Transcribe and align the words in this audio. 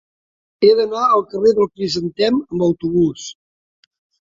He 0.67 0.71
d'anar 0.79 1.03
al 1.17 1.25
carrer 1.35 1.51
del 1.59 1.69
Crisantem 1.75 2.41
amb 2.41 2.69
autobús. 2.71 3.31